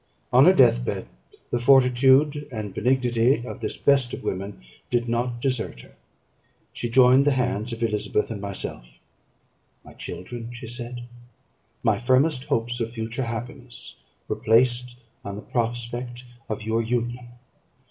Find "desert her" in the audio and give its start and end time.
5.39-5.91